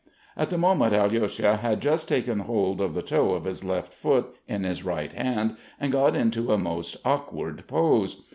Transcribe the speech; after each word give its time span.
At 0.35 0.49
the 0.49 0.57
moment 0.57 0.95
Alyosha 0.95 1.57
had 1.57 1.79
just 1.79 2.07
taken 2.07 2.39
hold 2.39 2.81
of 2.81 2.95
the 2.95 3.03
toe 3.03 3.35
of 3.35 3.43
his 3.45 3.63
left 3.63 3.93
foot 3.93 4.35
in 4.47 4.63
his 4.63 4.83
right 4.83 5.13
hand 5.13 5.57
and 5.79 5.91
got 5.91 6.15
into 6.15 6.51
a 6.51 6.57
most 6.57 6.97
awkward 7.05 7.67
pose. 7.67 8.23